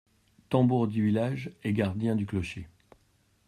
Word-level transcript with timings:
Tambour 0.49 0.87
du 0.87 1.05
village 1.05 1.51
et 1.63 1.73
gardien 1.73 2.15
du 2.15 2.25
clocher… 2.25 2.67